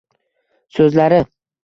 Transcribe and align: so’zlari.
so’zlari. 0.77 1.21